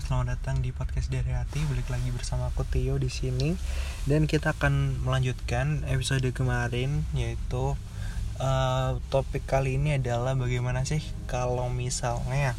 [0.00, 1.60] selamat datang di podcast dari hati.
[1.68, 3.52] Balik lagi bersama aku Tio di sini
[4.08, 7.76] dan kita akan melanjutkan episode kemarin yaitu
[8.40, 12.56] uh, topik kali ini adalah bagaimana sih kalau misalnya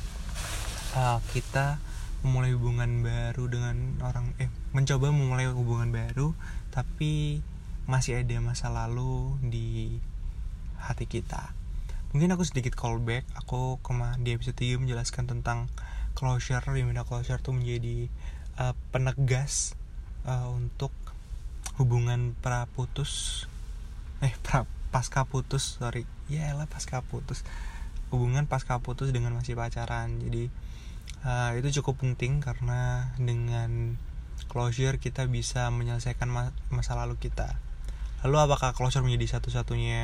[0.94, 1.82] uh, kita
[2.22, 6.38] memulai hubungan baru dengan orang eh mencoba memulai hubungan baru
[6.70, 7.42] tapi
[7.90, 9.98] masih ada masa lalu di
[10.78, 11.58] hati kita.
[12.14, 15.72] Mungkin aku sedikit callback, aku kemarin di episode 3 menjelaskan tentang
[16.14, 18.12] closure di mana closure tuh menjadi
[18.60, 19.74] uh, penegas
[20.28, 20.92] uh, untuk
[21.80, 23.46] hubungan pra putus
[24.22, 26.06] eh pra pasca putus sorry.
[26.28, 27.42] Ya lah pasca putus.
[28.12, 30.20] Hubungan pasca putus dengan masih pacaran.
[30.20, 30.52] Jadi
[31.24, 33.96] uh, itu cukup penting karena dengan
[34.52, 36.28] closure kita bisa menyelesaikan
[36.70, 37.56] masa lalu kita.
[38.22, 40.02] Lalu apakah closure menjadi satu-satunya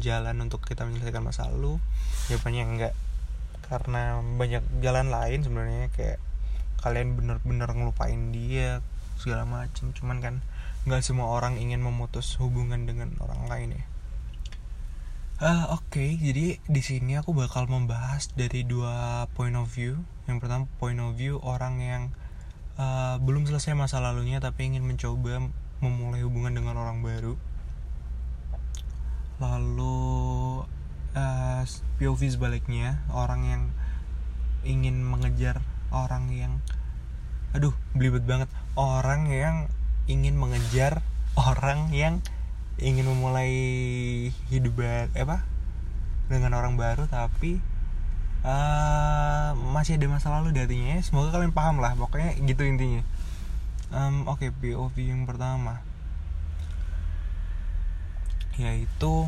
[0.00, 1.78] jalan untuk kita menyelesaikan masa lalu?
[2.26, 2.94] Jawabannya enggak
[3.70, 6.18] karena banyak jalan lain sebenarnya kayak
[6.82, 8.82] kalian bener-bener ngelupain dia
[9.16, 10.34] segala macem cuman kan
[10.84, 13.84] nggak semua orang ingin memutus hubungan dengan orang lain ya
[15.40, 20.04] Uh, Oke, okay, jadi di sini aku bakal membahas dari dua point of view.
[20.28, 22.02] Yang pertama point of view orang yang
[22.76, 25.40] uh, belum selesai masa lalunya tapi ingin mencoba
[25.80, 27.40] memulai hubungan dengan orang baru.
[29.40, 30.04] Lalu
[31.78, 33.62] eh, POV sebaliknya orang yang
[34.66, 35.62] ingin mengejar
[35.94, 36.58] orang yang
[37.54, 38.50] aduh belibet banget.
[38.74, 39.70] Orang yang
[40.10, 41.02] ingin mengejar
[41.38, 42.18] orang yang
[42.80, 43.52] ingin memulai
[44.48, 45.44] hidup baru apa
[46.32, 47.60] dengan orang baru tapi
[48.46, 51.00] uh, masih ada masa lalu di hatinya ya.
[51.04, 53.02] semoga kalian paham lah pokoknya gitu intinya.
[53.90, 55.82] Um, oke okay, POV yang pertama.
[58.54, 59.26] Yaitu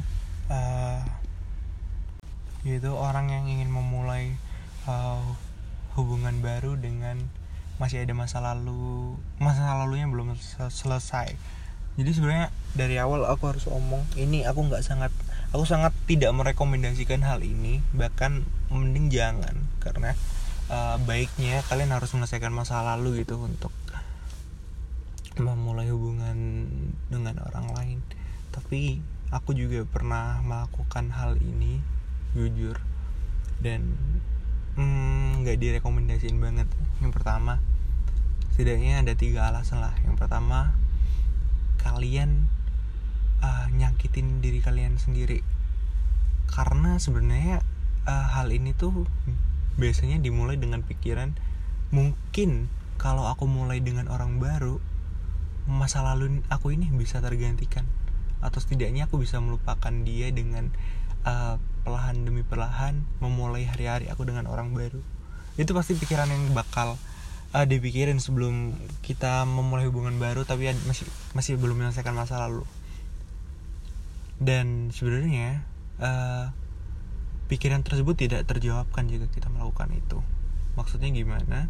[0.49, 1.01] uh,
[2.63, 4.39] yaitu orang yang ingin memulai
[4.87, 5.23] uh,
[5.99, 7.19] hubungan baru dengan
[7.77, 10.39] masih ada masa lalu masa lalunya belum
[10.71, 11.35] selesai.
[11.93, 15.13] Jadi sebenarnya dari awal aku harus omong ini aku nggak sangat
[15.53, 20.17] aku sangat tidak merekomendasikan hal ini bahkan mending jangan karena
[20.73, 23.75] uh, baiknya kalian harus menyelesaikan masa lalu gitu untuk
[25.37, 26.69] memulai hubungan
[27.09, 27.99] dengan orang lain.
[28.53, 29.01] Tapi
[29.33, 31.81] aku juga pernah melakukan hal ini
[32.33, 32.81] jujur.
[33.63, 33.97] Dan
[34.77, 36.69] hmm, nggak mm, direkomendasiin banget.
[37.05, 37.63] Yang pertama
[38.53, 39.95] setidaknya ada tiga alasan lah.
[40.05, 40.77] Yang pertama
[41.81, 42.47] kalian
[43.43, 45.41] uh, nyakitin diri kalian sendiri.
[46.49, 47.65] Karena sebenarnya
[48.05, 49.09] uh, hal ini tuh
[49.81, 51.33] biasanya dimulai dengan pikiran
[51.93, 52.69] mungkin
[53.01, 54.79] kalau aku mulai dengan orang baru
[55.65, 57.89] masa lalu aku ini bisa tergantikan.
[58.43, 60.75] Atau setidaknya aku bisa melupakan dia dengan
[61.27, 65.03] uh, perlahan demi perlahan memulai hari-hari aku dengan orang baru.
[65.59, 66.97] Itu pasti pikiran yang bakal
[67.53, 71.07] uh, dipikirin sebelum kita memulai hubungan baru tapi masih
[71.37, 72.65] masih belum menyelesaikan masa lalu.
[74.43, 75.63] Dan sebenarnya
[76.03, 76.51] uh,
[77.47, 80.19] pikiran tersebut tidak terjawabkan jika kita melakukan itu.
[80.75, 81.69] Maksudnya gimana?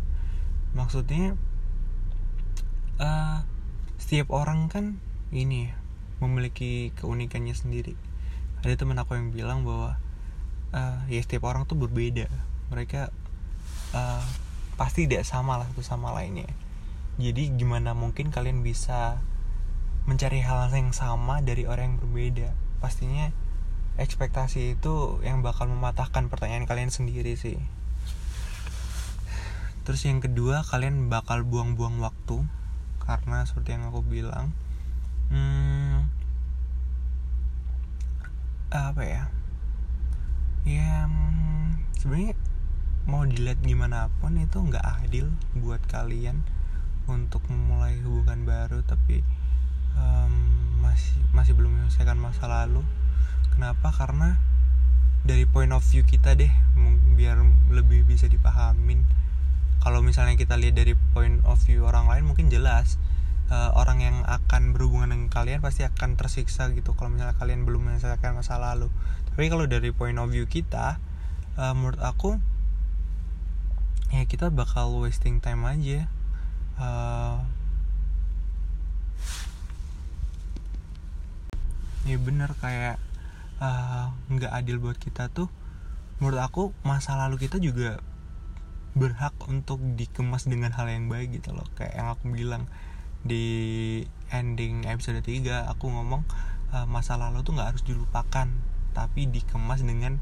[0.72, 1.36] Maksudnya
[3.02, 3.44] uh,
[3.98, 5.02] setiap orang kan
[5.34, 5.74] ini
[6.22, 7.98] memiliki keunikannya sendiri.
[8.62, 9.98] Ada teman aku yang bilang bahwa
[10.72, 12.26] uh, ya setiap orang tuh berbeda.
[12.72, 13.12] Mereka
[13.94, 14.24] uh,
[14.80, 16.48] pasti tidak sama lah satu sama lainnya.
[17.20, 19.20] Jadi gimana mungkin kalian bisa
[20.08, 22.48] mencari hal yang sama dari orang yang berbeda?
[22.80, 23.30] Pastinya
[24.00, 27.60] ekspektasi itu yang bakal mematahkan pertanyaan kalian sendiri sih.
[29.84, 32.42] Terus yang kedua kalian bakal buang-buang waktu.
[33.02, 34.54] Karena seperti yang aku bilang
[35.34, 36.06] hmm,
[38.70, 39.22] apa ya
[40.62, 42.34] ya hmm, sebenarnya
[43.02, 45.26] mau dilihat gimana pun itu nggak adil
[45.58, 46.46] buat kalian
[47.10, 49.26] untuk memulai hubungan baru tapi
[49.98, 50.34] um,
[50.78, 52.86] masih masih belum menyelesaikan masa lalu.
[53.52, 53.90] Kenapa?
[53.90, 54.38] Karena
[55.26, 56.50] dari point of view kita deh
[57.18, 57.42] biar
[57.74, 59.02] lebih bisa dipahamin.
[59.82, 63.02] Kalau misalnya kita lihat dari point of view orang lain mungkin jelas
[63.50, 67.90] uh, orang yang akan berhubungan dengan kalian pasti akan tersiksa gitu kalau misalnya kalian belum
[67.90, 68.88] menyelesaikan masa lalu
[69.32, 71.00] tapi kalau dari point of view kita
[71.56, 72.36] uh, menurut aku
[74.12, 76.04] ya kita bakal wasting time aja.
[76.76, 77.40] Uh,
[82.04, 83.00] ya bener kayak
[84.28, 85.46] nggak uh, adil buat kita tuh
[86.18, 88.02] menurut aku masa lalu kita juga
[88.92, 91.64] berhak untuk dikemas dengan hal yang baik gitu loh.
[91.72, 92.68] Kayak yang aku bilang
[93.24, 93.44] di
[94.28, 96.26] ending episode 3 aku ngomong
[96.74, 98.50] uh, masa lalu tuh nggak harus dilupakan
[98.92, 100.20] tapi dikemas dengan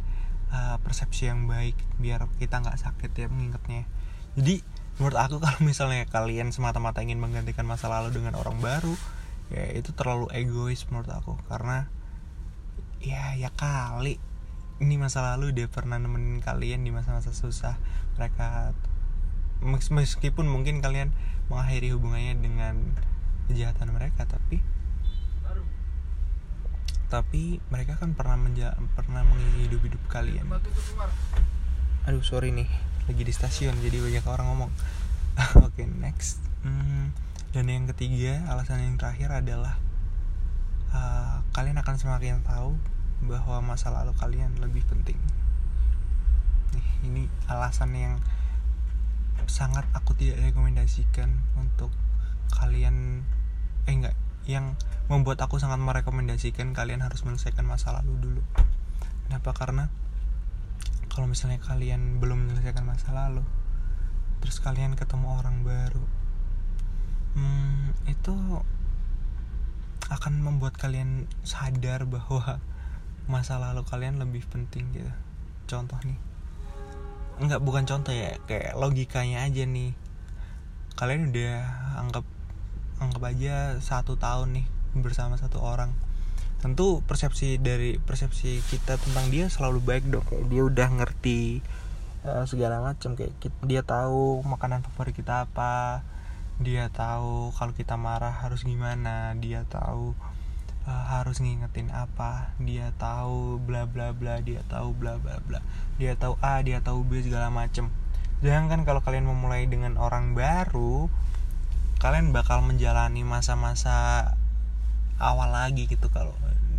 [0.51, 3.87] uh, persepsi yang baik biar kita nggak sakit ya mengingatnya.
[4.39, 4.63] Jadi
[4.99, 8.95] menurut aku kalau misalnya kalian semata-mata ingin menggantikan masa lalu dengan orang baru
[9.51, 11.35] ya itu terlalu egois menurut aku.
[11.47, 11.91] Karena
[13.03, 14.19] ya ya kali
[14.81, 17.77] ini masa lalu dia pernah nemenin kalian di masa-masa susah.
[18.17, 18.73] Mereka
[19.93, 21.13] meskipun mungkin kalian
[21.53, 22.75] mengakhiri hubungannya dengan
[23.51, 24.63] kejahatan mereka tapi
[27.11, 30.47] tapi mereka kan pernah menja pernah mengisi hidup hidup kalian
[32.07, 32.71] aduh sorry nih
[33.11, 34.71] lagi di stasiun jadi banyak orang ngomong.
[35.67, 36.39] Oke okay, next.
[36.63, 37.11] Hmm,
[37.51, 39.83] dan yang ketiga alasan yang terakhir adalah
[40.95, 42.79] uh, kalian akan semakin tahu
[43.27, 45.19] bahwa masa lalu kalian lebih penting.
[46.71, 48.15] Nih ini alasan yang
[49.51, 51.91] sangat aku tidak rekomendasikan untuk
[52.55, 53.27] kalian
[53.91, 54.15] eh enggak
[54.51, 54.75] yang
[55.07, 58.43] membuat aku sangat merekomendasikan kalian harus menyelesaikan masa lalu dulu.
[59.31, 59.55] Kenapa?
[59.55, 59.87] Karena
[61.11, 63.43] kalau misalnya kalian belum menyelesaikan masa lalu
[64.41, 66.05] terus kalian ketemu orang baru
[67.37, 68.35] hmm, itu
[70.11, 72.59] akan membuat kalian sadar bahwa
[73.31, 75.13] masa lalu kalian lebih penting gitu.
[75.71, 76.19] Contoh nih.
[77.39, 79.95] Enggak bukan contoh ya kayak logikanya aja nih.
[80.99, 81.55] Kalian udah
[82.03, 82.27] anggap
[83.01, 84.67] anggap aja satu tahun nih
[85.01, 85.91] bersama satu orang.
[86.61, 90.25] Tentu persepsi dari persepsi kita tentang dia selalu baik dong.
[90.29, 91.41] Kayak dia udah ngerti
[92.25, 96.05] uh, segala macam kayak kita, dia tahu makanan favorit kita apa
[96.61, 100.13] dia tahu kalau kita marah harus gimana dia tahu
[100.85, 105.65] uh, harus ngingetin apa dia tahu bla bla bla dia tahu bla bla bla
[105.97, 107.89] dia tahu A dia tahu B segala macem
[108.45, 111.09] jangan kan kalau kalian memulai dengan orang baru
[112.01, 114.33] kalian bakal menjalani masa-masa
[115.21, 116.33] awal lagi gitu kalau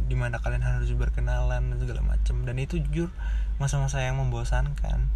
[0.10, 2.44] di mana kalian harus berkenalan dan segala macem.
[2.44, 3.14] Dan itu jujur
[3.62, 5.08] masa-masa yang membosankan.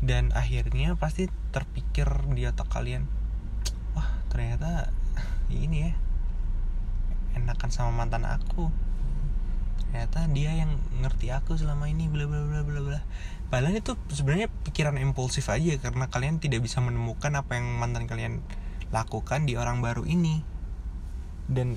[0.00, 3.04] Dan akhirnya pasti terpikir di otak kalian
[3.92, 4.88] wah ternyata
[5.52, 5.92] ini ya
[7.36, 8.72] enakan sama mantan aku.
[9.84, 13.00] Ternyata dia yang ngerti aku selama ini bla bla bla bla bla.
[13.52, 18.40] Padahal itu sebenarnya pikiran impulsif aja karena kalian tidak bisa menemukan apa yang mantan kalian
[18.90, 20.42] lakukan di orang baru ini.
[21.50, 21.74] Dan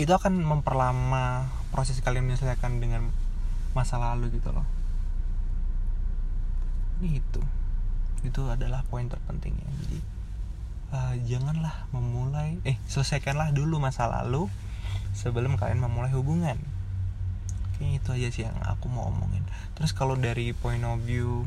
[0.00, 3.12] itu akan memperlama proses kalian menyelesaikan dengan
[3.76, 4.66] masa lalu gitu loh.
[7.02, 7.42] Ini itu
[8.22, 9.98] itu adalah poin terpenting ya jadi
[10.94, 14.46] uh, janganlah memulai eh selesaikanlah dulu masa lalu
[15.12, 16.56] sebelum kalian memulai hubungan.
[17.68, 19.44] Oke itu aja sih yang aku mau omongin.
[19.76, 21.44] Terus kalau dari point of view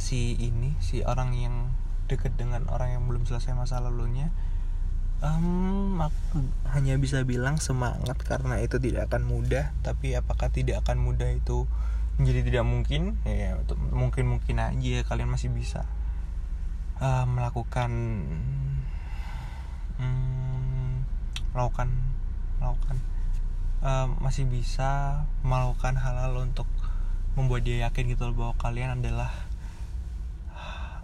[0.00, 1.76] si ini si orang yang
[2.08, 4.32] deket dengan orang yang belum selesai masa lalunya
[5.20, 6.40] um, aku
[6.72, 9.72] hanya bisa bilang semangat karena itu tidak akan mudah.
[9.84, 11.68] Tapi apakah tidak akan mudah itu
[12.16, 13.20] menjadi tidak mungkin?
[13.24, 13.60] Ya
[13.92, 15.84] mungkin mungkin aja kalian masih bisa
[17.00, 17.90] uh, melakukan
[20.00, 21.04] um,
[21.52, 21.88] melakukan
[22.60, 22.96] melakukan
[23.84, 26.68] uh, masih bisa melakukan hal-hal untuk
[27.38, 29.30] membuat dia yakin gitu bahwa kalian adalah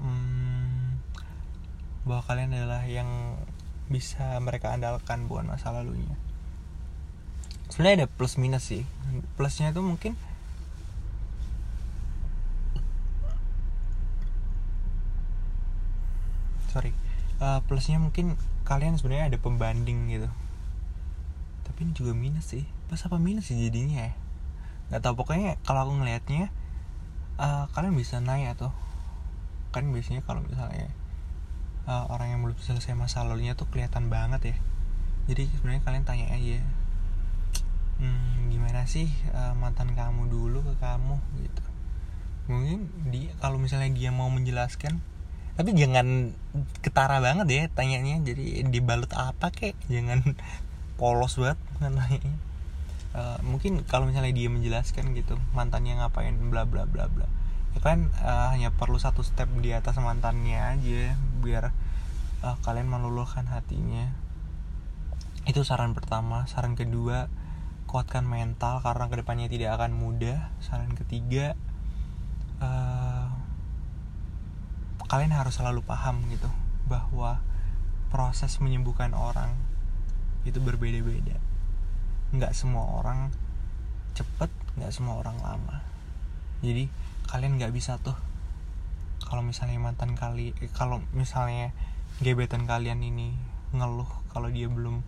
[0.00, 1.00] um,
[2.06, 3.40] bahwa kalian adalah yang
[3.86, 6.14] bisa mereka andalkan bukan masa lalunya.
[7.70, 8.86] Sebenarnya ada plus minus sih.
[9.34, 10.14] Plusnya itu mungkin
[16.70, 16.92] sorry
[17.40, 18.36] uh, plusnya mungkin
[18.68, 20.28] kalian sebenarnya ada pembanding gitu.
[21.64, 22.64] Tapi ini juga minus sih.
[22.86, 24.12] Plus apa minus sih jadinya ya?
[24.92, 26.54] Nggak tahu pokoknya kalau aku ngelihatnya
[27.40, 28.70] uh, kalian bisa naik atau
[29.76, 30.88] kan biasanya kalau misalnya
[31.84, 34.56] uh, orang yang belum selesai masa lalunya tuh kelihatan banget ya.
[35.28, 36.64] Jadi sebenarnya kalian tanya aja
[38.00, 41.20] hmm, gimana sih uh, mantan kamu dulu ke kamu?
[41.44, 41.64] Gitu.
[42.48, 42.78] Mungkin
[43.12, 44.96] dia kalau misalnya dia mau menjelaskan
[45.56, 46.32] tapi jangan
[46.80, 48.24] ketara banget ya tanyanya.
[48.24, 49.76] Jadi dibalut apa kek?
[49.92, 50.24] Jangan
[51.00, 51.60] polos banget
[53.12, 56.32] uh, mungkin kalau misalnya dia menjelaskan gitu mantannya ngapain?
[56.48, 57.35] Bla bla bla bla
[57.82, 61.72] kan uh, hanya perlu satu step di atas mantannya aja biar
[62.44, 64.12] uh, kalian meluluhkan hatinya.
[65.46, 66.46] Itu saran pertama.
[66.50, 67.30] Saran kedua
[67.86, 70.50] kuatkan mental karena ke depannya tidak akan mudah.
[70.60, 71.54] Saran ketiga
[72.62, 73.30] uh,
[75.06, 76.50] kalian harus selalu paham gitu
[76.90, 77.38] bahwa
[78.10, 79.54] proses menyembuhkan orang
[80.46, 81.38] itu berbeda-beda.
[82.34, 83.30] Nggak semua orang
[84.14, 85.82] cepet nggak semua orang lama.
[86.64, 86.88] Jadi
[87.26, 88.16] kalian nggak bisa tuh.
[89.26, 91.74] Kalau misalnya mantan kali eh, kalau misalnya
[92.22, 93.36] gebetan kalian ini
[93.74, 95.02] ngeluh kalau dia belum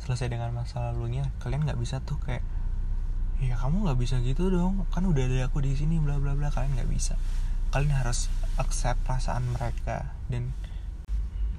[0.00, 2.42] selesai dengan masa lalunya kalian nggak bisa tuh kayak
[3.42, 4.86] ya kamu nggak bisa gitu dong.
[4.94, 6.54] Kan udah ada aku di sini bla bla bla.
[6.54, 7.18] Kalian nggak bisa.
[7.74, 10.54] Kalian harus accept perasaan mereka dan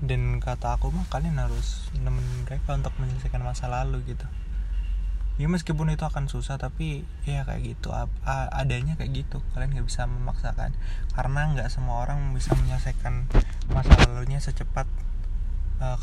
[0.03, 4.27] dan kata aku mah kalian harus nemenin mereka untuk menyelesaikan masa lalu gitu
[5.35, 7.91] ya meskipun itu akan susah tapi ya kayak gitu.
[8.25, 9.43] Adanya kayak gitu.
[9.51, 10.71] Kalian nggak bisa memaksakan.
[11.11, 13.27] Karena nggak semua orang bisa menyelesaikan
[13.71, 14.87] masa lalunya secepat
[15.83, 15.97] uh,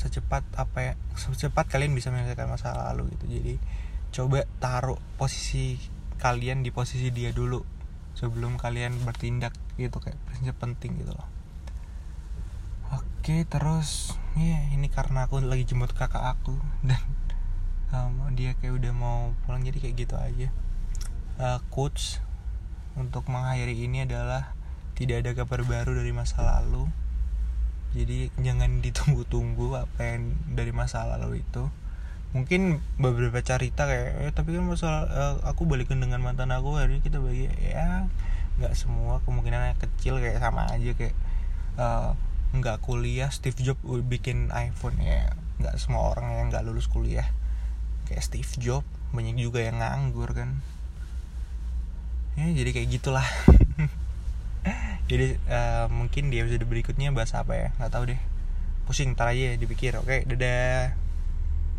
[0.00, 3.24] secepat apa ya secepat kalian bisa menyelesaikan masa lalu gitu.
[3.28, 3.54] Jadi
[4.10, 5.76] coba taruh posisi
[6.20, 7.62] kalian di posisi dia dulu
[8.16, 11.28] sebelum kalian bertindak gitu kayak prinsip penting gitu loh.
[12.90, 16.56] Oke terus ya ini karena aku lagi jemput kakak aku
[16.88, 17.00] dan
[17.94, 20.48] um, dia kayak udah mau pulang jadi kayak gitu aja.
[21.40, 22.20] Uh, quotes
[22.98, 24.52] untuk mengakhiri ini adalah
[24.98, 26.86] tidak ada kabar baru dari masa lalu.
[27.96, 31.66] Jadi jangan ditunggu-tunggu apa yang dari masa lalu itu.
[32.30, 36.98] Mungkin beberapa cerita kayak eh, tapi kan masalah uh, aku balikan dengan mantan aku hari
[36.98, 37.50] ini kita bagi.
[37.58, 38.06] Ya
[38.60, 41.16] nggak semua kemungkinan kecil kayak sama aja kayak
[41.80, 42.12] uh,
[42.50, 45.32] nggak kuliah Steve Jobs bikin iPhone ya
[45.62, 47.24] nggak semua orang yang nggak lulus kuliah
[48.10, 50.58] kayak Steve Jobs banyak juga yang nganggur kan.
[52.34, 53.26] Ya jadi kayak gitulah.
[55.10, 57.68] Jadi uh, mungkin di episode berikutnya bahas apa ya?
[57.82, 58.20] Nggak tahu deh.
[58.86, 59.98] Pusing ntar aja dipikir.
[59.98, 60.94] Oke dadah